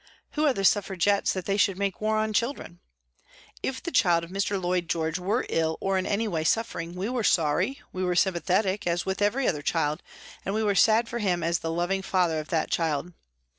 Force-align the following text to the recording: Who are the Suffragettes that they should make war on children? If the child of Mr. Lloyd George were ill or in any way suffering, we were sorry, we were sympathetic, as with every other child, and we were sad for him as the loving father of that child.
Who 0.31 0.47
are 0.47 0.53
the 0.55 0.65
Suffragettes 0.65 1.31
that 1.33 1.45
they 1.45 1.57
should 1.57 1.77
make 1.77 2.01
war 2.01 2.17
on 2.17 2.33
children? 2.33 2.79
If 3.61 3.83
the 3.83 3.91
child 3.91 4.23
of 4.23 4.31
Mr. 4.31 4.59
Lloyd 4.59 4.89
George 4.89 5.19
were 5.19 5.45
ill 5.47 5.77
or 5.79 5.95
in 5.99 6.07
any 6.07 6.27
way 6.27 6.43
suffering, 6.43 6.95
we 6.95 7.07
were 7.07 7.23
sorry, 7.23 7.79
we 7.93 8.03
were 8.03 8.15
sympathetic, 8.15 8.87
as 8.87 9.05
with 9.05 9.21
every 9.21 9.47
other 9.47 9.61
child, 9.61 10.01
and 10.43 10.55
we 10.55 10.63
were 10.63 10.73
sad 10.73 11.07
for 11.07 11.19
him 11.19 11.43
as 11.43 11.59
the 11.59 11.69
loving 11.71 12.01
father 12.01 12.39
of 12.39 12.47
that 12.49 12.71
child. 12.71 13.13